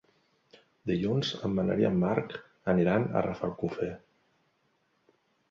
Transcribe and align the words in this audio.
Dilluns 0.91 1.33
en 1.47 1.53
Manel 1.57 1.83
i 1.83 1.87
en 1.89 1.99
Marc 2.05 2.33
aniran 2.75 3.07
a 3.07 3.23
Rafelcofer. 3.27 3.93